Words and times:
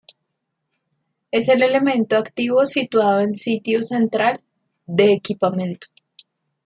Es 1.29 1.47
el 1.47 1.61
elemento 1.61 2.17
activo 2.17 2.65
situado 2.65 3.19
en 3.21 3.35
sitio 3.35 3.83
central 3.83 4.41
de 4.87 5.13
equipamiento. 5.13 5.89